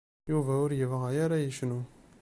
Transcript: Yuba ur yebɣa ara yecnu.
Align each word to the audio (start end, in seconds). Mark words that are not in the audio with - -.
Yuba 0.31 0.53
ur 0.65 0.71
yebɣa 0.75 1.09
ara 1.23 1.37
yecnu. 1.43 1.79